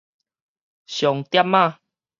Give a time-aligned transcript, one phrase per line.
[0.87, 1.79] 上店仔